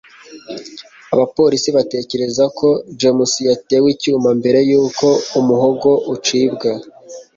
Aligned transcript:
abapolisi 1.13 1.69
batekereza 1.77 2.43
ko 2.57 2.67
james 2.99 3.33
yatewe 3.49 3.87
icyuma 3.95 4.29
mbere 4.39 4.59
yuko 4.69 5.07
umuhogo 5.39 5.89
ucibwa 6.13 6.71